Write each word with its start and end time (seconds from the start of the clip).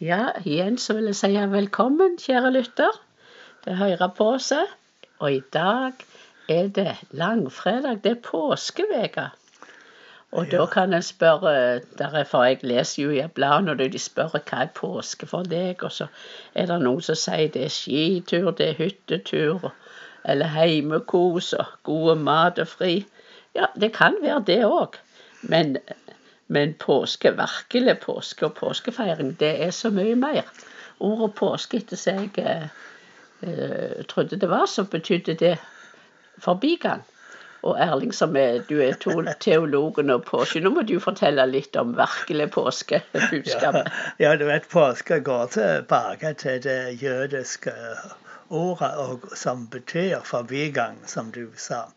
Ja, 0.00 0.32
igjen 0.44 0.74
så 0.76 0.92
vil 0.92 1.06
jeg 1.08 1.16
si 1.16 1.28
velkommen, 1.48 2.18
kjære 2.20 2.50
lytter, 2.52 2.98
til 3.64 3.78
Høyre 3.78 4.10
på 4.18 4.26
seg. 4.44 4.68
Og 5.24 5.32
i 5.32 5.40
dag 5.52 6.02
er 6.52 6.68
det 6.68 6.92
langfredag, 7.16 8.02
det 8.04 8.10
er 8.10 8.20
påskeveke. 8.26 9.24
Og 10.36 10.50
da 10.52 10.66
kan 10.66 10.92
en 10.92 11.02
spørre 11.02 11.80
derfor 11.98 12.44
Jeg 12.44 12.58
leser 12.60 13.02
jo 13.02 13.10
i 13.10 13.26
bladet 13.34 13.64
når 13.64 13.88
de 13.88 13.98
spør 13.98 14.36
hva 14.36 14.60
er 14.66 14.68
påske 14.74 15.26
for 15.26 15.48
deg, 15.48 15.80
og 15.82 15.92
så 15.92 16.10
er 16.54 16.68
det 16.68 16.80
noen 16.84 17.00
som 17.00 17.16
sier 17.16 17.48
det 17.48 17.64
er 17.64 17.72
skitur, 17.72 18.50
det 18.50 18.68
er 18.68 18.80
hyttetur, 18.82 19.72
eller 20.24 20.52
heimekos 20.58 21.54
og 21.56 21.72
gode 21.82 22.20
mat 22.20 22.58
og 22.58 22.68
fri. 22.68 23.06
Ja, 23.54 23.72
det 23.80 23.94
kan 23.96 24.20
være 24.20 24.44
det 24.44 24.64
òg. 24.68 25.00
Men 25.40 25.78
men 26.46 26.74
påske, 26.78 27.32
virkelig 27.36 27.98
påske 28.02 28.46
og 28.46 28.54
påskefeiring, 28.54 29.34
det 29.40 29.52
er 29.66 29.70
så 29.74 29.90
mye 29.90 30.14
mer. 30.18 30.46
Ordet 31.02 31.34
påske, 31.38 31.82
etter 31.82 31.98
som 32.00 32.22
jeg 32.22 32.30
eh, 32.38 32.68
eh, 33.42 34.04
trodde 34.08 34.38
det 34.40 34.48
var, 34.50 34.66
så 34.70 34.84
betydde 34.84 35.34
det 35.34 35.56
forbigang. 36.38 37.02
Og 37.66 37.80
Erling, 37.82 38.12
som 38.14 38.36
er, 38.36 38.60
du 38.68 38.78
er 38.80 38.94
teologen 39.40 40.12
og 40.14 40.22
påske, 40.28 40.60
nå 40.62 40.70
må 40.70 40.84
du 40.86 40.98
fortelle 41.02 41.46
litt 41.50 41.76
om 41.80 41.96
virkelig 41.98 42.50
påskebudskapet. 42.54 43.90
Ja, 44.22 44.30
ja, 44.30 44.36
du 44.38 44.46
vet, 44.46 44.68
påske 44.70 45.18
går 45.26 45.50
tilbake 45.56 46.34
til 46.38 46.62
det 46.62 47.02
jødiske 47.02 47.74
ordet 48.48 49.18
som 49.34 49.66
betyr 49.66 50.22
forbigang, 50.24 51.02
som 51.06 51.32
du 51.34 51.48
sa. 51.56 51.88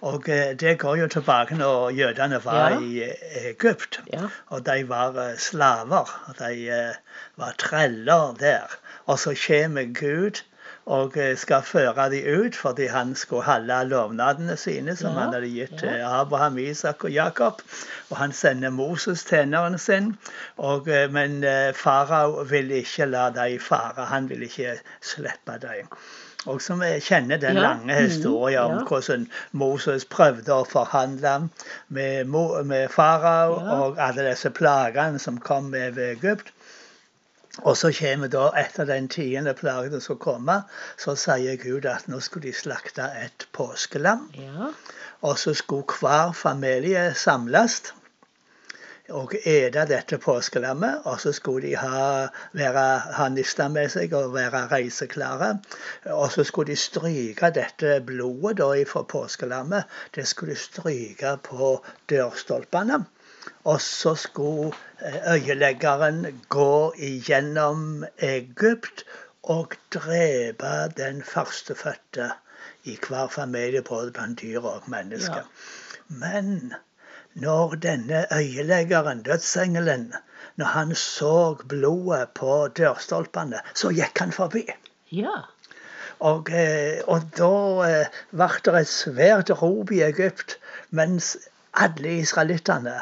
Og 0.00 0.28
eh, 0.28 0.56
det 0.60 0.78
går 0.78 0.96
jo 0.96 1.06
tilbake 1.08 1.54
når 1.58 1.90
jødene 1.90 2.44
var 2.44 2.70
ja. 2.70 2.80
i 2.80 3.02
eh, 3.02 3.48
Egypt. 3.50 4.00
Ja. 4.12 4.28
Og 4.46 4.66
de 4.66 4.88
var 4.88 5.18
eh, 5.18 5.38
slaver. 5.38 6.22
og 6.26 6.38
De 6.38 6.92
var 7.36 7.54
treller 7.58 8.36
der. 8.40 8.78
Og 9.06 9.18
så 9.18 9.34
kommer 9.46 9.84
Gud 10.00 10.42
og 10.86 11.16
skal 11.36 11.62
føre 11.62 12.10
dem 12.10 12.44
ut 12.44 12.56
fordi 12.56 12.86
han 12.86 13.14
skulle 13.14 13.42
holde 13.42 13.84
lovnadene 13.84 14.56
sine 14.56 14.96
som 14.96 15.12
ja. 15.12 15.18
han 15.18 15.32
hadde 15.32 15.48
gitt 15.52 15.74
til 15.78 16.00
Abraham, 16.04 16.58
Isak 16.58 17.04
og 17.04 17.10
Jakob. 17.10 17.60
Og 18.10 18.16
han 18.16 18.32
sender 18.32 18.70
Moses, 18.70 19.24
tjeneren 19.24 19.78
sin. 19.78 20.16
Og, 20.56 20.88
men 21.10 21.44
farao 21.74 22.44
vil 22.48 22.70
ikke 22.70 23.04
la 23.04 23.28
dem 23.30 23.60
fare. 23.60 24.04
Han 24.04 24.28
vil 24.28 24.42
ikke 24.42 24.78
slippe 25.00 25.58
dem. 25.60 25.92
Og 26.46 26.60
som 26.62 26.82
kjenner 27.02 27.40
den 27.42 27.58
ja. 27.58 27.62
lange 27.62 27.94
mm, 27.94 28.04
historien 28.04 28.62
om 28.62 28.76
ja. 28.78 28.84
hvordan 28.86 29.26
Moses 29.58 30.04
prøvde 30.06 30.54
å 30.54 30.66
forhandle 30.68 31.48
med, 31.88 32.30
med 32.64 32.92
farao 32.94 33.56
ja. 33.58 33.78
og 33.80 33.98
alle 33.98 34.28
disse 34.30 34.52
plagene 34.54 35.18
som 35.18 35.40
kom 35.42 35.72
over 35.74 36.04
Egypt. 36.12 36.52
Og 37.66 37.74
så 37.76 37.90
kommer 37.90 38.30
da, 38.30 38.52
etter 38.54 38.86
den 38.86 39.08
tiende 39.10 39.54
plagen 39.58 40.00
som 40.00 40.18
kommer, 40.22 40.68
så 41.00 41.16
sier 41.18 41.58
Gud 41.58 41.88
at 41.90 42.06
nå 42.06 42.20
skulle 42.22 42.52
de 42.52 42.54
slakte 42.54 43.08
et 43.18 43.48
påskelam. 43.52 44.28
Og 45.26 45.38
så 45.42 45.56
skulle 45.58 45.98
hver 45.98 46.36
familie 46.38 47.08
samles 47.18 47.80
og 49.14 49.34
ete 49.44 49.84
dette 49.88 50.18
påskelammet. 50.20 51.04
Og 51.08 51.20
så 51.20 51.32
skulle 51.32 51.68
de 51.68 51.76
ha, 51.80 52.28
være, 52.56 52.86
ha 53.18 53.28
nista 53.32 53.68
med 53.72 53.90
seg 53.92 54.14
og 54.16 54.34
være 54.34 54.66
reiseklare. 54.72 55.52
Og 56.14 56.32
så 56.34 56.44
skulle 56.44 56.72
de 56.72 56.80
stryke 56.80 57.52
dette 57.56 57.98
blodet 58.06 58.58
da 58.60 58.70
fra 58.88 59.04
påskelammet. 59.08 59.88
Det 60.14 60.26
skulle 60.28 60.56
de 60.56 60.64
stryke 60.64 61.36
på 61.48 61.72
dørstolpene. 62.10 63.04
Og 63.64 63.80
så 63.80 64.14
skulle 64.14 64.72
eh, 65.00 65.32
øyeleggeren 65.34 66.26
gå 66.48 66.92
igjennom 66.96 68.04
Egypt 68.18 69.04
og 69.42 69.74
drepe 69.94 70.74
den 70.96 71.22
førstefødte 71.24 72.30
i 72.84 72.98
hver 73.08 73.28
familie, 73.28 73.82
både 73.82 74.12
blant 74.12 74.40
dyr 74.40 74.60
og 74.60 74.82
mennesker. 74.86 75.34
Ja. 75.34 75.42
Men 76.08 76.74
når 77.34 77.74
denne 77.82 78.26
øyeleggeren, 78.32 79.22
dødsengelen, 79.22 80.12
når 80.56 80.66
han 80.66 80.94
så 80.94 81.56
blodet 81.68 82.28
på 82.34 82.68
dørstolpene, 82.76 83.60
så 83.74 83.92
gikk 83.94 84.18
han 84.18 84.32
forbi. 84.32 84.64
Ja. 85.12 85.36
Og, 86.18 86.50
eh, 86.50 86.98
og 87.06 87.28
da 87.38 87.52
eh, 87.86 88.16
ble 88.34 88.48
det 88.64 88.74
et 88.80 88.90
svært 88.90 89.52
rop 89.62 89.92
i 89.94 90.02
Egypt, 90.02 90.58
mens 90.90 91.36
alle 91.74 92.18
israelittene, 92.24 92.96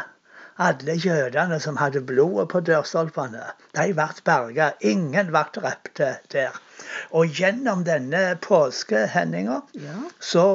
alle 0.59 0.95
jødene 0.97 1.59
som 1.61 1.77
hadde 1.77 2.01
blodet 2.01 2.49
på 2.49 2.61
dørstolpene, 2.65 3.43
de 3.77 3.93
ble 3.97 4.07
berga. 4.25 4.71
Ingen 4.81 5.33
ble 5.33 5.43
drept 5.57 6.01
der. 6.33 6.57
Og 7.11 7.33
gjennom 7.39 7.83
denne 7.85 8.23
påskehendinga 8.43 9.59
ja. 9.81 9.97
så 10.21 10.47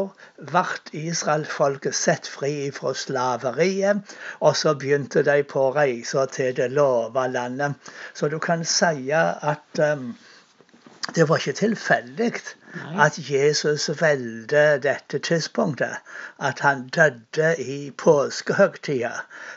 ble 0.51 0.63
israelfolket 1.03 1.97
sett 1.97 2.29
fri 2.29 2.72
fra 2.75 2.94
slaveriet. 2.97 4.16
Og 4.40 4.57
så 4.57 4.73
begynte 4.73 5.25
de 5.28 5.41
på 5.44 5.69
reisa 5.75 6.25
til 6.25 6.56
det 6.57 6.72
lova 6.73 7.28
landet. 7.28 7.94
Så 8.13 8.31
du 8.31 8.40
kan 8.40 8.66
si 8.66 9.11
at 9.13 9.85
um, 9.85 10.11
det 11.16 11.29
var 11.29 11.38
ikke 11.38 11.53
tilfeldig 11.59 12.33
at 13.05 13.17
Jesus 13.31 13.89
valgte 14.01 14.79
dette 14.83 15.19
tidspunktet. 15.19 15.97
At 16.39 16.59
han 16.59 16.88
døde 16.88 17.55
i 17.59 17.91
påskehøgtida. 17.91 19.11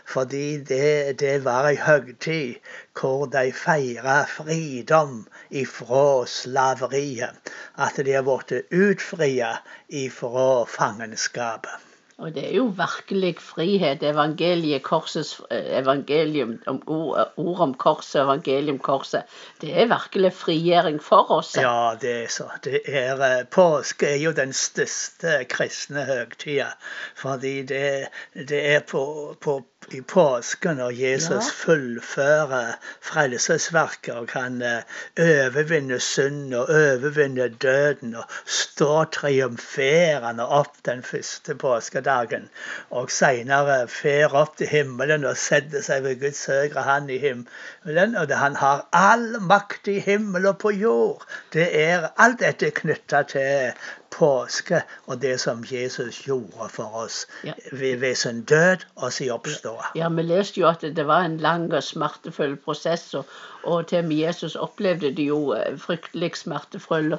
Fordi 0.05 0.59
det, 0.59 1.21
det 1.21 1.45
var 1.45 1.69
ei 1.69 1.77
høgtid 1.77 2.55
hvor 3.01 3.27
de 3.27 3.53
feira 3.53 4.25
fridom 4.37 5.27
ifra 5.51 6.27
slaveriet. 6.27 7.55
At 7.79 8.03
de 8.05 8.19
har 8.19 8.27
blitt 8.27 8.75
utfria 8.75 9.57
ifra 9.89 10.65
fangenskapet. 10.79 11.94
Og 12.19 12.35
det 12.35 12.45
er 12.47 12.55
jo 12.55 12.69
virkelig 12.79 13.35
frihet. 13.43 14.03
Evangeliet, 14.07 14.83
korsets 14.87 15.41
eh, 15.51 15.81
evangelium, 15.81 16.55
om 16.71 16.83
ord, 16.87 17.33
ord 17.37 17.61
om 17.61 17.75
korset, 17.75 18.21
evangelium 18.23 18.79
korset. 18.79 19.23
Det 19.61 19.73
er 19.75 19.91
virkelig 19.91 20.33
frigjøring 20.33 21.03
for 21.03 21.31
oss. 21.35 21.57
Ja, 21.59 21.97
det 22.01 22.15
er 22.23 22.31
så. 22.31 22.47
Det 22.65 22.81
er, 22.87 23.19
eh, 23.19 23.45
påske 23.51 24.13
er 24.15 24.23
jo 24.23 24.33
den 24.33 24.53
største 24.53 25.45
kristne 25.51 26.07
høgtida. 26.07 26.71
Fordi 27.19 27.63
det, 27.63 28.09
det 28.35 28.63
er 28.75 28.81
på, 28.81 29.05
på 29.41 29.63
i 29.93 30.01
påsken 30.01 30.79
når 30.79 30.95
Jesus 30.97 31.49
ja. 31.49 31.55
fullfører 31.59 32.77
frelsesverket 33.05 34.15
og 34.15 34.29
kan 34.33 34.63
eh, 34.65 34.87
overvinne 35.21 35.99
synd 36.01 36.55
og 36.57 36.71
overvinne 36.73 37.49
døden 37.63 38.15
og 38.21 38.31
stå 38.47 39.05
triumferende 39.19 40.47
opp 40.47 40.79
den 40.89 41.03
første 41.05 41.57
påskedagen. 42.05 42.49
Og 42.91 43.11
seinere 43.11 43.87
fer 43.89 44.35
opp 44.35 44.57
til 44.59 44.69
himmelen 44.69 45.25
og 45.25 45.37
setter 45.37 45.83
seg 45.83 46.05
ved 46.05 46.21
Guds 46.21 46.47
høyre 46.47 46.85
hand 46.85 47.11
i 47.11 47.19
himmelen. 47.19 48.17
Og 48.17 48.31
han 48.31 48.57
har 48.57 48.87
all 48.93 49.41
makt 49.41 49.89
i 49.89 50.01
himmel 50.01 50.47
og 50.47 50.59
på 50.59 50.71
jord. 50.71 51.25
Det 51.53 51.69
er 51.73 52.11
alt 52.19 52.41
dette 52.41 52.71
knytta 52.71 53.23
til 53.23 53.73
påske 54.15 54.81
og 55.07 55.21
det 55.23 55.35
som 55.41 55.65
Jesus 55.71 56.21
gjorde 56.27 56.69
for 56.71 56.99
oss 57.05 57.25
ja. 57.45 57.55
ved, 57.73 57.97
ved, 58.03 58.15
sin 58.15 58.43
død 58.43 58.87
og 58.97 59.13
sin 59.13 59.31
oppstå. 59.35 59.75
Ja, 59.99 60.09
vi 60.09 60.23
leste 60.23 60.61
jo 60.61 60.69
at 60.71 60.85
det 60.97 61.07
var 61.07 61.27
en 61.27 61.39
lang 61.43 61.73
og 61.73 61.83
smertefull 61.83 62.57
prosess, 62.57 63.15
og, 63.15 63.25
og 63.65 63.87
til 63.87 64.05
og 64.05 64.11
med 64.11 64.17
Jesus 64.17 64.57
opplevde 64.57 65.15
det 65.17 65.29
jo 65.29 65.41
eh, 65.57 65.79
fryktelig 65.79 66.37
smertefullt. 66.37 67.19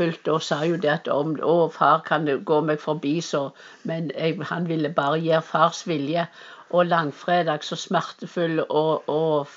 Og 0.00 0.42
sa 0.42 0.62
jo 0.64 0.78
det 0.80 0.88
at 0.88 1.08
om 1.12 1.34
å, 1.44 1.68
far 1.74 1.98
kan 2.06 2.24
gå 2.24 2.60
meg 2.64 2.80
forbi, 2.80 3.18
så 3.20 3.50
Men 3.84 4.10
jeg, 4.16 4.38
han 4.48 4.68
ville 4.68 4.88
bare 4.88 5.18
gjøre 5.20 5.42
fars 5.42 5.82
vilje. 5.86 6.24
Og 6.70 6.86
langfredag, 6.86 7.64
så 7.66 7.76
smertefull 7.76 8.60
og, 8.68 9.08
og 9.08 9.48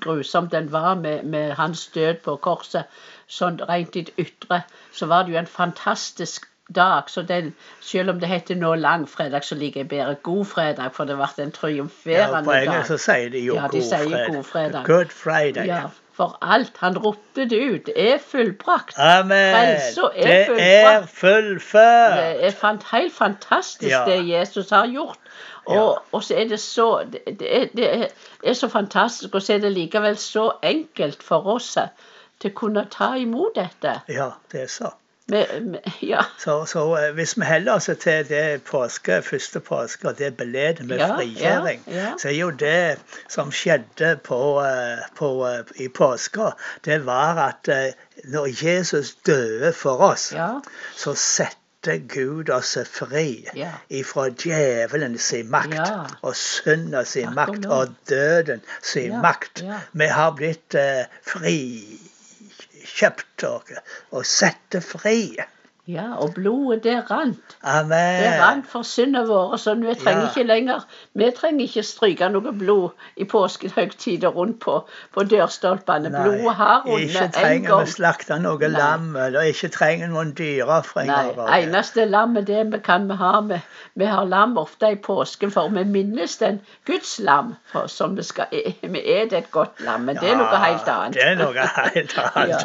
grusom 0.00 0.48
den 0.48 0.72
var 0.72 0.94
med, 0.94 1.22
med 1.22 1.52
hans 1.52 1.86
død 1.94 2.14
på 2.24 2.36
korset, 2.36 2.84
sånn 3.30 3.60
rent 3.68 3.96
i 3.96 4.04
det 4.08 4.16
ytre, 4.18 4.62
så 4.92 5.06
var 5.06 5.24
det 5.24 5.34
jo 5.34 5.38
en 5.40 5.50
fantastisk 5.50 6.50
dag. 6.74 7.02
Så 7.10 7.22
den, 7.22 7.54
selv 7.80 8.10
om 8.10 8.20
det 8.20 8.28
heter 8.28 8.58
nå 8.58 8.74
langfredag, 8.74 9.44
så 9.46 9.54
liker 9.54 9.84
jeg 9.84 9.88
bedre 9.88 10.14
god 10.22 10.44
fredag, 10.44 10.92
for 10.94 11.08
det 11.08 11.16
ble 11.18 11.46
en 11.46 11.54
triumferende 11.54 12.44
dag. 12.44 12.44
Ja, 12.44 12.50
på 12.50 12.58
engelsk 12.58 12.92
så 12.92 13.00
sier 13.06 13.32
de 13.32 13.44
jo 13.46 13.58
ja, 13.58 13.66
de 13.72 13.80
god, 13.80 13.88
sier 13.88 14.34
god 14.34 14.44
fredag. 14.44 14.86
Good 14.86 15.14
Friday. 15.14 15.66
Ja, 15.70 15.82
for 16.20 16.36
alt. 16.42 16.76
Han 16.82 16.98
ropte 16.98 17.46
det 17.48 17.60
ut. 17.74 17.90
Er 17.96 18.18
fullbrakt. 18.18 18.98
Amen. 18.98 19.54
Frelsa 19.54 20.10
er 20.14 20.32
det 20.32 20.46
fullbrakt. 20.46 20.66
er 20.66 21.06
fullført. 21.22 22.18
Det 22.18 22.50
er 22.50 22.96
helt 22.96 23.14
fantastisk, 23.14 23.90
ja. 23.90 24.04
det 24.04 24.28
Jesus 24.28 24.70
har 24.70 24.86
gjort. 24.86 25.18
Og, 25.78 25.98
og, 26.12 26.24
så 26.24 26.34
er 26.34 26.48
det 26.50 26.60
så 26.60 27.04
det, 27.12 27.22
det, 27.40 27.56
er, 27.56 27.66
det, 27.76 28.10
er, 28.44 28.54
så 28.54 28.68
fantastisk, 28.68 29.34
og 29.34 29.42
så 29.42 29.54
er 29.54 29.64
det 29.64 29.72
likevel 29.72 30.16
så 30.18 30.50
enkelt 30.62 31.22
for 31.22 31.46
oss 31.56 31.76
til 32.40 32.50
å 32.50 32.56
kunne 32.56 32.86
ta 32.90 33.14
imot 33.20 33.54
dette. 33.56 34.00
Ja, 34.08 34.32
det 34.52 34.66
er 34.66 34.72
så. 34.72 34.94
med, 35.30 35.46
med, 35.62 35.80
ja. 36.00 36.24
Så, 36.38 36.66
så 36.66 36.82
eh, 36.98 37.12
hvis 37.14 37.36
vi 37.38 37.46
heller 37.46 37.78
oss 37.78 37.90
til 38.02 38.28
det 38.28 38.62
påske, 38.66 39.20
første 39.22 39.60
påske, 39.60 40.08
og 40.08 40.18
det 40.18 40.34
beledet 40.36 40.86
med 40.86 40.98
Ja, 40.98 41.14
frigjøring, 41.16 41.84
ja, 41.86 42.12
så 42.18 42.28
er 42.28 42.36
jo 42.36 42.50
det 42.50 42.98
som 43.28 43.52
skjedde 43.54 44.16
på, 44.26 44.40
eh, 44.64 45.06
på, 45.18 45.30
eh, 45.46 45.74
i 45.84 45.88
påska, 45.88 46.50
det 46.84 47.04
var 47.06 47.38
at 47.48 47.70
når 48.24 48.50
Jesus 48.64 49.14
døde 49.26 49.72
for 49.72 50.02
oss, 50.10 50.32
ja. 50.32 50.52
så 50.96 51.14
sette 51.82 51.98
Gud 52.08 52.50
oss 52.50 52.76
fri 52.92 53.48
Ja. 53.54 53.70
ifra 53.90 54.28
djevelen 54.30 55.18
sin 55.18 55.50
makt 55.50 55.74
Ja. 55.74 56.06
og 56.22 56.36
synden 56.36 57.04
sin 57.06 57.34
makt 57.34 57.66
og 57.66 57.88
døden 58.08 58.60
sin 58.82 59.12
Ja, 59.12 59.20
makt. 59.22 59.62
Vi 59.92 60.06
har 60.06 60.30
blitt 60.32 60.74
eh, 60.74 61.04
frikjøpt 61.24 62.04
og, 63.44 63.62
og 64.12 64.26
sette 64.26 64.80
fri. 64.80 65.36
Ja. 65.88 66.14
Og 66.18 66.34
blodet, 66.34 66.84
det 66.84 67.10
rant. 67.10 67.56
Amen. 67.62 68.22
Det 68.22 68.40
rant 68.40 68.66
for 68.68 68.82
syndene 68.82 69.26
våre, 69.28 69.58
så 69.58 69.74
vi 69.74 69.94
trenger 69.94 70.22
Ja. 70.22 70.28
ikke 70.28 70.42
lenger 70.46 70.80
Vi 71.14 71.30
trenger 71.36 71.64
ikke 71.64 71.82
stryke 71.82 72.28
noe 72.28 72.52
blod 72.52 72.90
i 73.16 73.24
påskehøgtider 73.24 74.28
rundt 74.28 74.60
på, 74.60 74.76
på 75.14 75.22
dørstolpene. 75.22 76.08
Nei, 76.08 76.22
Blodet 76.22 76.54
har 76.54 76.82
Ikke 76.86 76.92
rundet 76.94 77.22
en 77.22 77.32
trenger 77.32 77.80
vi 77.84 77.90
slakte 77.90 78.38
noe 78.38 78.68
lam, 78.68 79.16
eller 79.16 79.40
ikke 79.50 79.68
trenger 79.68 80.08
noen 80.12 80.32
dyreofringer. 80.38 81.32
Nei, 81.36 81.60
eneste 81.64 82.04
lammet 82.04 82.46
det 82.46 82.62
vi 82.72 82.78
kan 82.78 83.08
vi 83.10 83.14
ha 83.14 83.40
med 83.40 83.60
Vi 83.98 84.04
har 84.06 84.24
lam 84.24 84.56
ofte 84.58 84.92
i 84.92 84.96
påsken, 84.96 85.50
for 85.50 85.68
vi 85.68 85.84
minnes 85.84 86.36
den 86.38 86.60
Guds 86.86 87.18
lam. 87.18 87.54
For, 87.72 87.86
som 87.86 88.16
vi 88.16 88.22
skal 88.22 88.46
Vi 88.82 89.02
er 89.16 89.26
det 89.30 89.38
et 89.38 89.50
godt 89.50 89.80
lam, 89.84 90.00
men 90.06 90.16
det 90.16 90.30
er 90.30 90.36
noe 90.36 90.62
helt 90.62 90.88
annet. 90.88 91.14
Det 91.14 91.26
er 91.26 91.36
noe 91.40 91.66
helt 91.94 92.14
annet. 92.34 92.50
Ja, 92.50 92.58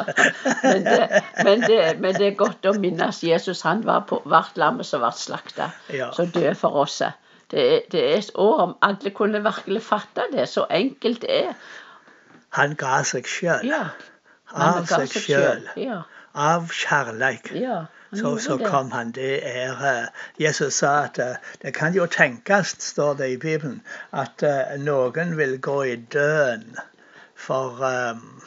men, 0.62 0.84
det, 0.84 1.22
men, 1.44 1.60
det, 1.60 1.80
men 2.00 2.14
det 2.14 2.26
er 2.26 2.34
godt 2.38 2.66
å 2.66 2.72
minnes 3.06 3.22
Jesus. 3.22 3.62
Han 3.62 3.84
var 3.86 4.00
på 4.08 4.22
hvert 4.26 4.56
lammet 4.56 4.86
som 4.86 5.00
ble 5.00 5.12
slakta, 5.12 5.70
Ja. 5.92 6.12
som 6.12 6.26
døde 6.26 6.54
for 6.54 6.70
oss. 6.82 7.02
Det 7.50 7.74
er, 7.74 7.80
det 7.90 8.00
er 8.12 8.18
et 8.18 8.30
år 8.34 8.60
om 8.60 8.76
alle 8.82 9.10
kunne 9.10 9.42
virkelig 9.42 9.82
fatte 9.82 10.22
det. 10.32 10.48
Så 10.48 10.66
enkelt 10.70 11.22
det 11.22 11.46
er. 11.46 11.52
Han 12.50 12.74
ga 12.74 13.02
seg 13.02 13.26
sjøl. 13.26 13.66
Ja. 13.66 13.88
Av 14.52 14.86
seg 14.86 15.08
sjøl. 15.08 15.68
Ja. 15.76 16.02
Av 16.34 16.68
kjærleik. 16.68 17.52
ja. 17.54 17.84
Så, 18.14 18.38
så 18.38 18.56
kom 18.56 18.90
han. 18.92 19.10
Det 19.12 19.40
er 19.42 19.72
uh, 19.72 20.06
Jesus 20.38 20.74
sa 20.74 21.04
at 21.04 21.18
uh, 21.18 21.34
det 21.62 21.74
kan 21.74 21.92
jo 21.94 22.06
tenkes, 22.06 22.76
står 22.78 23.14
det 23.14 23.30
i 23.32 23.36
Bibelen, 23.36 23.82
at 24.12 24.42
uh, 24.46 24.76
noen 24.78 25.36
vil 25.36 25.58
gå 25.60 25.82
i 25.82 25.96
døden 25.96 26.76
for 27.34 27.82
um, 27.82 28.42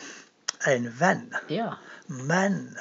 en 0.67 0.87
venn. 0.99 1.33
Ja. 1.49 1.73
Men 2.07 2.77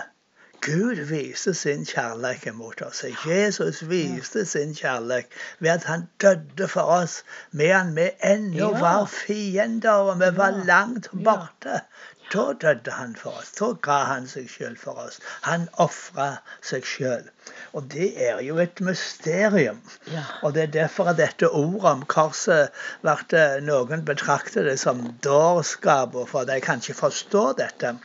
Gud 0.69 0.99
viste 1.09 1.55
sin 1.55 1.85
kjærlighet 1.89 2.55
mot 2.55 2.83
oss. 2.83 3.05
Jesus 3.27 3.79
viste 3.89 4.45
sin 4.45 4.75
kjærlighet 4.77 5.39
ved 5.59 5.71
at 5.71 5.85
han 5.85 6.09
døde 6.21 6.69
for 6.69 6.93
oss 7.01 7.23
medan 7.53 7.95
vi 7.97 8.11
ennå 8.25 8.69
var 8.83 9.07
fiender 9.07 10.11
og 10.11 10.21
vi 10.21 10.29
var 10.37 10.61
langt 10.69 11.09
borte. 11.25 11.81
Da 12.33 12.53
døde 12.61 12.93
han 12.93 13.17
for 13.17 13.41
oss. 13.41 13.55
Da 13.57 13.71
ga 13.87 13.99
han 14.11 14.29
seg 14.29 14.51
sjøl 14.53 14.77
for 14.77 15.01
oss. 15.07 15.17
Han 15.49 15.65
ofra 15.81 16.27
seg 16.71 16.85
sjøl. 16.85 17.25
Og 17.73 17.89
det 17.95 18.11
er 18.29 18.43
jo 18.45 18.59
et 18.61 18.83
mysterium. 18.85 19.81
Ja. 20.13 20.27
Og 20.43 20.53
det 20.55 20.67
er 20.67 20.75
derfor 20.75 21.09
at 21.09 21.23
dette 21.23 21.49
ordet 21.49 21.89
om 21.95 22.05
korset 22.05 22.77
ble 23.07 23.47
noen 23.65 24.05
betrakter 24.05 24.69
det 24.69 24.77
som 24.85 25.01
dårskap, 25.25 26.21
for 26.29 26.45
de 26.45 26.61
kan 26.61 26.85
ikke 26.85 27.01
forstå 27.01 27.47
dette. 27.63 27.97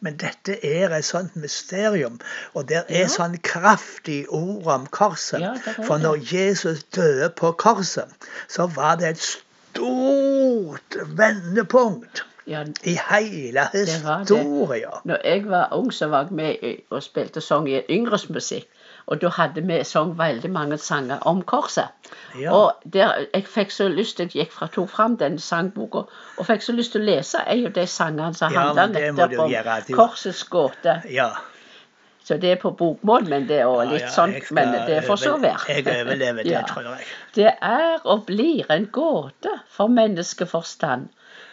Men 0.00 0.16
dette 0.20 0.58
er 0.66 0.92
et 0.96 1.04
sånt 1.04 1.36
mysterium, 1.36 2.20
og 2.54 2.68
det 2.68 2.82
er 2.88 3.00
Ja. 3.00 3.06
sånn 3.08 3.38
kraft 3.42 4.08
i 4.08 4.26
ordet 4.28 4.66
om 4.66 4.86
korset. 4.86 5.40
Ja, 5.40 5.54
For 5.86 5.98
når 5.98 6.16
Jesus 6.34 6.82
døde 6.84 7.30
på 7.30 7.52
korset, 7.52 8.08
så 8.48 8.66
var 8.66 8.96
det 8.96 9.08
et 9.08 9.18
stort 9.76 10.96
vendepunkt 11.16 12.24
ja. 12.46 12.64
i 12.84 12.98
hele 13.10 13.68
historia. 13.72 14.90
Når 15.04 15.18
jeg 15.24 15.44
var 15.48 15.68
ung, 15.72 15.92
så 15.92 16.06
var 16.06 16.26
jeg 16.28 16.32
med 16.32 16.82
og 16.90 17.02
spilte 17.02 17.40
sang 17.40 17.68
i 17.70 17.80
yngres 17.90 18.28
musikk. 18.30 18.68
Og 19.06 19.20
da 19.22 19.28
hadde 19.30 19.62
vi 19.62 19.78
sang 19.86 20.16
veldig 20.18 20.48
mange 20.50 20.76
sanger 20.82 21.22
om 21.30 21.42
korset. 21.46 21.94
Ja. 22.40 22.50
Og 22.52 22.86
der, 22.92 23.26
jeg 23.34 23.46
fikk 23.46 23.70
så 23.70 23.86
lyst, 23.88 24.18
jeg 24.18 24.32
gikk 24.34 24.54
fra 24.54 24.66
tok 24.74 24.90
fram 24.90 25.14
den 25.20 25.38
sangboka 25.38 26.06
og 26.10 26.46
fikk 26.48 26.64
så 26.66 26.74
lyst 26.74 26.96
til 26.96 27.04
å 27.04 27.10
lese 27.12 27.42
en 27.46 27.68
av 27.68 27.76
de 27.76 27.84
sangene 27.86 28.34
som 28.34 28.52
Ja, 28.54 28.64
må 28.74 28.88
nettopp 28.90 29.36
om 29.44 29.52
gjøre, 29.52 29.76
korsets 29.94 30.42
gåte. 30.50 30.98
Ja. 31.10 31.30
Så 32.26 32.34
det 32.42 32.50
er 32.50 32.58
på 32.58 32.72
bokmål, 32.74 33.28
men 33.30 33.46
det 33.46 33.60
er 33.62 33.68
også 33.70 33.90
litt 33.92 34.02
ja, 34.02 34.10
sånn, 34.10 34.32
skal 34.42 34.58
men 34.58 34.72
det 34.74 34.96
er 34.96 35.04
for 35.06 35.22
så 35.22 35.36
verdt. 35.38 35.68
Jeg 35.70 35.86
overlever 35.86 36.42
det, 36.42 36.50
Ja. 36.56 36.64
tror 36.66 36.88
jeg. 36.90 37.06
Det 37.38 37.52
er 37.62 38.02
og 38.02 38.24
blir 38.26 38.66
en 38.74 38.88
gåte 38.90 39.52
for 39.70 39.86
menneskeforstand 39.94 41.06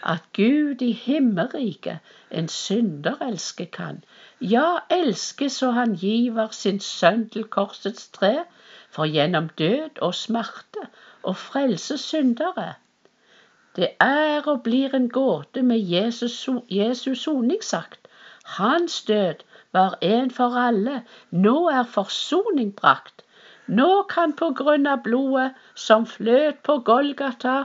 at 0.10 0.26
Gud 0.34 0.82
i 0.82 0.90
himmelriket 0.98 2.02
en 2.34 2.50
synderelske 2.50 3.70
kan. 3.72 4.02
Ja, 4.52 4.80
elske 4.90 5.50
så 5.50 5.70
han 5.72 5.94
giver 5.96 6.48
sin 6.52 6.80
sønn 6.80 7.30
til 7.30 7.44
korsets 7.48 8.10
tre, 8.16 8.32
for 8.92 9.08
gjennom 9.08 9.46
død 9.60 10.02
og 10.08 10.16
smerte 10.20 10.82
å 11.24 11.32
frelse 11.44 11.96
syndere. 11.98 12.66
Det 13.78 13.88
er 14.06 14.50
og 14.54 14.64
blir 14.66 14.96
en 14.98 15.08
gåte 15.10 15.64
med 15.64 15.80
Jesus, 15.92 16.36
Jesus 16.70 17.22
soningsakt. 17.24 18.10
Hans 18.58 19.02
død 19.08 19.46
var 19.72 19.96
en 20.02 20.32
for 20.32 20.58
alle, 20.60 20.98
nå 21.32 21.56
er 21.70 21.88
forsoning 21.94 22.74
brakt. 22.82 23.24
Nå 23.68 24.04
kan 24.10 24.34
på 24.42 24.50
grunn 24.60 24.90
av 24.92 25.06
blodet 25.08 25.54
som 25.86 26.06
fløt 26.06 26.60
på 26.68 26.78
Golgata, 26.92 27.56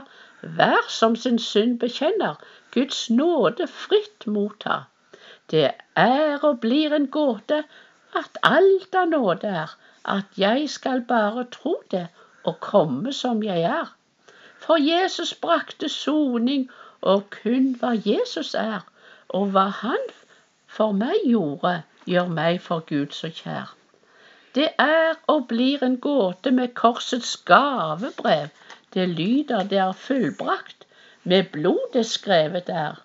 hver 0.41 0.87
som 0.87 1.19
sin 1.25 1.43
synd 1.49 1.75
bekjenner, 1.83 2.39
Guds 2.71 3.09
nåde 3.09 3.67
fritt 3.67 4.27
motta. 4.37 4.85
Det 5.51 5.71
er 5.95 6.43
og 6.43 6.59
blir 6.61 6.93
en 6.95 7.07
gåte 7.07 7.63
at 8.17 8.37
alt 8.43 8.95
av 8.95 9.09
nåde 9.09 9.53
er, 9.63 9.71
at 10.05 10.37
jeg 10.37 10.69
skal 10.69 11.01
bare 11.09 11.45
tro 11.53 11.75
det 11.91 12.07
og 12.43 12.59
komme 12.59 13.13
som 13.13 13.43
jeg 13.43 13.65
er. 13.69 13.89
For 14.59 14.77
Jesus 14.81 15.33
brakte 15.33 15.89
soning, 15.89 16.69
og 17.01 17.29
kun 17.31 17.75
hva 17.79 17.93
Jesus 18.05 18.53
er, 18.53 18.85
og 19.29 19.53
hva 19.55 19.67
han 19.81 20.07
for 20.67 20.95
meg 21.01 21.25
gjorde, 21.25 21.81
gjør 22.05 22.31
meg 22.39 22.61
for 22.61 22.85
Gud 22.89 23.15
så 23.15 23.29
kjær. 23.41 23.73
Det 24.55 24.69
er 24.83 25.17
og 25.27 25.47
blir 25.47 25.83
en 25.85 25.97
gåte 26.01 26.51
med 26.51 26.73
korsets 26.73 27.35
gavebrev. 27.49 28.49
Det 28.93 29.09
lyder 29.09 29.67
det 29.71 29.77
er 29.77 29.91
fullbrakt, 29.93 30.85
med 31.23 31.51
blodet 31.53 32.05
skrevet 32.05 32.69
er. 32.69 32.97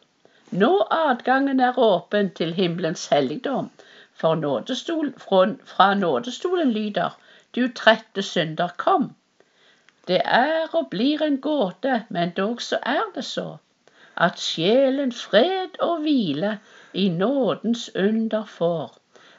Nå 0.62 0.86
adgangen 0.90 1.60
er 1.60 1.78
åpen 1.84 2.28
til 2.38 2.52
himmelens 2.54 3.06
helligdom, 3.10 3.70
for 4.14 4.34
nådestol, 4.38 5.08
fra, 5.18 5.46
fra 5.66 5.94
nådestolen 5.94 6.70
lyder 6.72 7.16
du 7.54 7.68
trette 7.68 8.22
synder, 8.22 8.68
kom. 8.76 9.08
Det 10.08 10.20
er 10.24 10.70
og 10.72 10.90
blir 10.90 11.22
en 11.26 11.40
gåte, 11.40 12.04
men 12.08 12.30
dog 12.36 12.62
så 12.62 12.78
er 12.86 13.02
det 13.14 13.24
så, 13.24 13.56
at 14.16 14.38
sjelen 14.38 15.12
fred 15.12 15.78
og 15.80 16.00
hvile 16.06 16.58
i 16.92 17.08
nådens 17.08 17.90
under 17.94 18.44
får. 18.44 18.94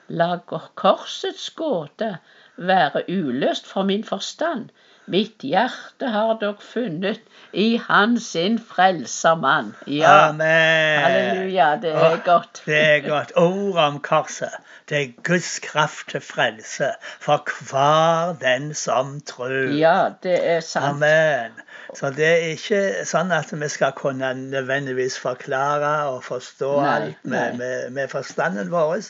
La 0.08 0.38
korsets 0.76 1.50
gåte 1.50 2.18
være 2.58 3.04
uløst 3.10 3.68
for 3.68 3.84
min 3.84 4.04
forstand. 4.04 4.70
Mitt 5.08 5.44
hjerte 5.46 6.08
har 6.10 6.38
dere 6.42 6.58
funnet 6.66 7.20
i 7.54 7.76
Han 7.88 8.16
sin 8.20 8.56
frelsermann. 8.58 9.76
Ja, 9.88 10.30
Amen. 10.30 11.02
halleluja, 11.04 11.68
det 11.82 11.92
er 11.92 12.14
oh, 12.14 12.24
godt. 12.26 12.64
Det 12.66 12.80
er 12.80 13.04
godt. 13.06 13.32
Ordet 13.36 13.84
om 13.84 14.00
korset. 14.00 14.58
Det 14.90 15.02
er 15.02 15.12
Guds 15.24 15.60
kraft 15.60 16.10
til 16.10 16.22
frelse 16.22 16.90
for 17.20 17.46
hver 17.70 18.34
den 18.42 18.74
som 18.74 19.20
tror. 19.22 19.78
Ja, 19.78 20.10
det 20.24 20.40
er 20.42 20.60
sant. 20.60 20.86
Amen. 20.86 21.65
Så 21.96 22.10
det 22.12 22.26
er 22.28 22.42
ikke 22.54 22.80
sånn 23.08 23.30
at 23.32 23.54
vi 23.56 23.68
skal 23.72 23.94
kunne 23.96 24.34
nødvendigvis 24.40 25.16
forklare 25.22 25.92
og 26.12 26.18
forstå 26.28 26.72
Nei, 26.82 26.96
alt 26.96 27.22
med, 27.24 27.56
med, 27.62 27.92
med 27.96 28.10
forstanden 28.12 28.72
vår. 28.74 29.06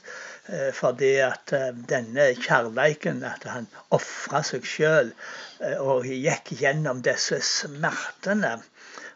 eh, 0.54 0.70
Fordi 0.78 1.16
at 1.26 1.54
eh, 1.58 1.72
denne 1.90 2.28
kjærleiken, 2.38 3.24
at 3.26 3.48
han 3.50 3.66
ofra 3.96 4.44
seg 4.46 4.68
sjøl 4.70 5.10
og 5.82 6.06
gikk 6.06 6.52
gjennom 6.60 7.02
disse 7.02 7.40
smertene 7.42 8.60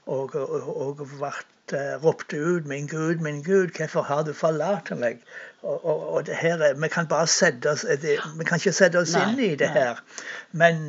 og, 0.09 0.33
og, 0.33 0.65
og 0.73 1.03
ble 1.19 1.29
eh, 1.77 1.93
ropte 2.01 2.39
ut 2.41 2.65
'Min 2.65 2.87
Gud, 2.89 3.21
min 3.21 3.43
Gud, 3.45 3.75
hvorfor 3.77 4.01
har 4.09 4.23
du 4.25 4.33
forlatt 4.33 4.89
meg?' 4.97 5.21
Og, 5.61 5.85
og, 5.85 6.13
og 6.15 6.25
det 6.25 6.35
her, 6.39 6.57
er- 6.63 6.73
Vi 6.79 6.87
kan 6.87 7.05
bare 7.07 7.27
sette 7.27 7.69
oss 7.69 7.81
det, 8.01 8.17
Vi 8.39 8.45
kan 8.47 8.57
ikke 8.57 8.71
sette 8.73 8.97
oss 8.97 9.13
Nei, 9.13 9.25
inn 9.29 9.39
i 9.39 9.55
det 9.59 9.67
nei. 9.75 9.81
her. 9.83 9.99
Men 10.51 10.79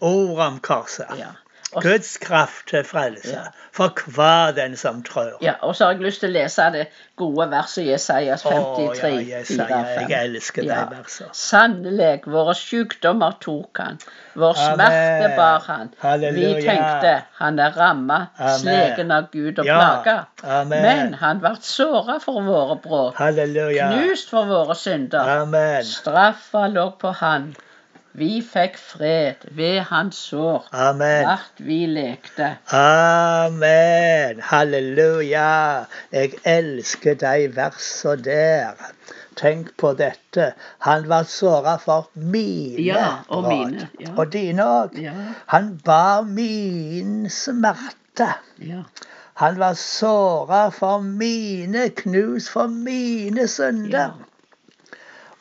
ordet 0.00 0.46
om 0.46 0.60
korset 0.60 1.10
Ja. 1.18 1.32
Guds 1.80 2.18
kraft 2.20 2.68
til 2.68 2.84
frelse 2.84 3.38
for 3.72 3.94
hver 4.12 4.50
den 4.52 4.76
som 4.76 5.02
tror. 5.02 5.38
Ja, 5.40 5.54
og 5.62 5.76
så 5.76 5.84
har 5.86 5.92
jeg 5.92 6.02
lyst 6.04 6.20
til 6.20 6.28
å 6.28 6.32
lese 6.34 6.66
det 6.74 6.82
gode 7.16 7.46
verset 7.50 7.86
Jesajas 7.86 8.42
53, 8.42 9.08
Å, 9.08 9.08
ja, 9.08 9.38
Jesaja, 9.38 9.78
4, 10.00 10.04
jeg 10.10 10.28
elsker 10.28 10.62
de 10.68 10.68
versene. 10.90 11.28
Sannelig, 11.32 12.10
våre 12.26 12.54
sykdommer 12.58 13.38
tok 13.40 13.78
han, 13.80 13.98
vår 14.34 14.60
Amen. 14.66 14.76
smerte 14.76 15.32
bar 15.36 15.64
han. 15.70 15.90
Halleluja. 16.02 16.54
Vi 16.58 16.66
tenkte, 16.66 17.14
han 17.40 17.58
er 17.58 17.70
ramma, 17.80 18.20
slegen 18.58 19.10
av 19.10 19.30
Gud 19.32 19.58
og 19.58 19.66
Ja. 19.66 19.78
plaga. 19.80 20.18
Amen. 20.44 20.82
Men 20.82 21.14
han 21.14 21.40
ble 21.40 21.56
såra 21.60 22.18
for 22.20 22.42
våre 22.42 23.12
Halleluja. 23.16 23.88
knust 23.92 24.28
for 24.30 24.44
våre 24.44 24.74
synder. 24.74 25.28
Amen. 25.40 25.84
Straffa 25.84 26.68
lå 26.68 26.90
på 26.98 27.14
han. 27.14 27.54
Vi 28.14 28.42
fikk 28.44 28.74
fred 28.76 29.46
ved 29.56 29.80
hans 29.88 30.16
sår. 30.28 30.66
Amen. 30.72 31.24
Vart 31.26 31.60
vi 31.64 31.78
lekte. 31.88 32.50
Amen. 32.76 34.40
Halleluja. 34.44 35.84
Jeg 36.12 36.32
elsker 36.44 37.14
de 37.22 37.46
versene 37.56 38.22
der. 38.26 38.82
Tenk 39.36 39.70
på 39.80 39.94
dette. 39.96 40.50
Han 40.84 41.06
var 41.08 41.22
såra 41.24 41.78
for 41.80 42.10
mine 42.14 42.82
Ja, 42.84 43.06
og 43.28 43.44
brudd. 43.44 43.70
mine, 43.72 43.88
ja. 44.00 44.10
Og 44.16 44.32
dine 44.32 44.62
òg. 44.66 44.98
Ja, 45.02 45.12
Han 45.46 45.78
bar 45.84 46.22
min 46.22 47.30
smerte. 47.30 48.28
ja. 48.60 48.82
Han 49.40 49.56
var 49.58 49.72
såra 49.74 50.68
for 50.70 50.98
mine, 51.00 51.88
knus, 51.96 52.50
for 52.50 52.66
mine 52.68 53.48
synder. 53.48 54.10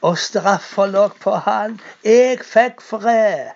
Og 0.01 0.17
straffa 0.17 0.85
lå 0.89 1.07
på 1.21 1.35
han. 1.45 1.79
Jeg 2.03 2.39
fikk 2.45 2.81
fred. 2.81 3.51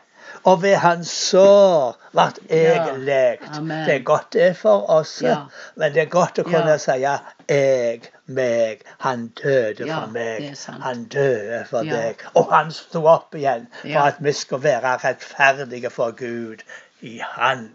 Og 0.45 0.61
ved 0.61 0.75
hans 0.77 1.09
sår 1.09 1.95
ble 2.13 2.25
jeg 2.49 2.97
lekt. 3.07 3.47
Det 3.65 3.93
er 3.95 4.03
godt 4.05 4.33
det 4.33 4.51
for 4.57 4.89
oss, 4.93 5.21
Ja. 5.21 5.37
men 5.75 5.93
det 5.93 6.01
er 6.03 6.09
godt 6.11 6.39
å 6.39 6.43
kunne 6.43 6.75
Ja. 6.75 6.77
si 6.77 6.91
ja, 7.01 7.17
jeg, 7.49 8.01
meg. 8.27 8.81
Han 8.99 9.27
døde 9.27 9.87
for 9.87 10.07
meg. 10.13 10.53
Han 10.81 11.03
døde 11.05 11.65
for 11.69 11.83
deg. 11.83 12.21
Og 12.35 12.53
han 12.53 12.71
sto 12.71 13.05
opp 13.07 13.35
igjen 13.35 13.67
for 13.81 13.99
at 14.11 14.15
vi 14.19 14.31
skulle 14.31 14.63
være 14.63 14.97
rettferdige 15.03 15.89
for 15.89 16.11
Gud 16.11 16.61
i 17.01 17.21
Han. 17.35 17.69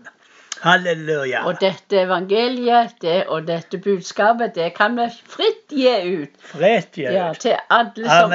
Halleluja. 0.61 1.45
Og 1.49 1.61
dette 1.61 2.03
evangeliet 2.03 2.97
det, 3.01 3.25
og 3.33 3.47
dette 3.49 3.79
budskapet, 3.81 4.55
det 4.55 4.73
kan 4.77 4.97
vi 4.99 5.07
fritt 5.33 5.73
gi 5.73 5.95
ut 6.23 6.35
Fritt 6.53 6.99
gi 7.01 7.07
ut. 7.07 7.15
ja. 7.15 7.31
til 7.41 7.57
alle 7.71 8.09
som, 8.11 8.35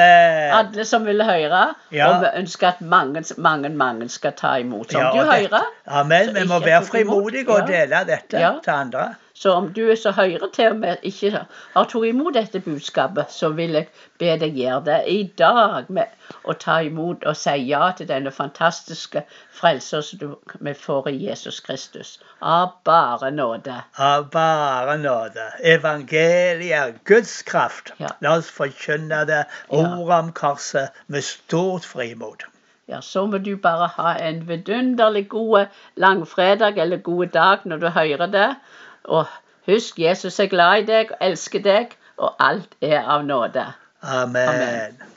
alle 0.60 0.86
som 0.86 1.06
vil 1.06 1.22
høre. 1.24 1.66
Ja. 1.94 2.08
Og 2.10 2.24
vi 2.24 2.32
ønsker 2.42 2.68
at 2.74 2.82
mange, 2.82 3.22
mange, 3.38 3.70
mange 3.70 4.10
skal 4.10 4.34
ta 4.38 4.56
imot. 4.62 4.92
Som 4.92 5.02
om 5.02 5.06
Ja, 5.06 5.22
du 5.22 5.32
hører, 5.32 5.70
Amen. 5.86 6.34
Vi 6.36 6.48
må 6.50 6.60
være 6.66 6.82
frimodige 6.86 7.50
og 7.50 7.68
dele 7.68 8.02
dette 8.10 8.40
Ja. 8.42 8.52
til 8.64 8.72
andre. 8.72 9.14
Så 9.36 9.52
om 9.52 9.66
du 9.74 9.82
er 9.92 9.98
så 10.00 10.14
høyre 10.16 10.48
til 10.56 10.72
og 10.72 10.78
med 10.80 11.02
ikke 11.04 11.32
har 11.34 11.48
tatt 11.76 11.96
imot 12.08 12.38
dette 12.38 12.62
budskapet, 12.64 13.34
så 13.36 13.50
vil 13.58 13.76
jeg 13.76 13.90
be 14.22 14.30
deg 14.40 14.56
gjøre 14.56 14.84
det 14.86 15.00
i 15.12 15.18
dag 15.42 15.90
med 15.98 16.30
å 16.48 16.56
ta 16.62 16.78
imot 16.88 17.26
og 17.28 17.36
si 17.36 17.58
ja 17.68 17.90
til 17.98 18.08
denne 18.08 18.32
fantastiske 18.32 19.26
frelser 19.60 20.06
som 20.08 20.22
du, 20.22 20.30
vi 20.64 20.74
får 20.86 21.10
i 21.12 21.18
Jesus 21.26 21.60
Kristus. 21.66 22.14
Av 22.40 22.78
bare 22.88 23.34
nåde. 23.36 23.76
Av 24.00 24.30
bare 24.32 24.96
nåde. 25.04 25.50
Evangeliet 25.76 26.80
er 26.80 26.96
Guds 27.04 27.42
kraft. 27.44 27.92
Ja. 28.00 28.16
La 28.24 28.38
oss 28.40 28.48
forkynne 28.56 29.26
det 29.28 29.44
ordet 29.68 30.20
om 30.22 30.32
korset 30.32 30.96
med 31.12 31.28
stort 31.28 31.84
frimod. 31.84 32.48
Ja, 32.88 33.02
så 33.02 33.26
må 33.26 33.40
du 33.42 33.56
bare 33.58 33.88
ha 33.98 34.12
en 34.22 34.44
vidunderlig 34.48 35.28
god 35.30 35.72
langfredag 35.98 36.78
eller 36.78 36.98
god 36.98 37.34
dag 37.34 37.64
når 37.66 37.82
du 37.82 37.88
hører 37.90 38.28
det. 38.32 38.50
Og 39.06 39.26
husk, 39.70 40.00
Jesus 40.00 40.40
er 40.40 40.52
glad 40.52 40.84
i 40.84 40.86
deg 40.90 41.12
og 41.12 41.18
elsker 41.30 41.64
deg, 41.66 41.98
og 42.18 42.36
alt 42.40 42.78
er 42.82 43.02
av 43.02 43.26
nåde. 43.26 43.66
Amen. 44.02 44.50
Amen. 44.50 45.15